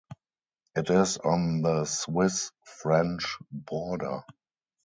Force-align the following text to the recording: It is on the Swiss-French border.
It 0.75 0.89
is 0.89 1.19
on 1.19 1.61
the 1.61 1.85
Swiss-French 1.85 3.37
border. 3.51 4.23